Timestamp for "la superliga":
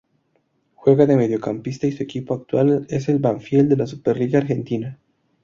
3.77-4.39